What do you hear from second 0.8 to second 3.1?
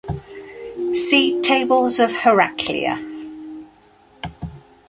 See Tables of Heraclea.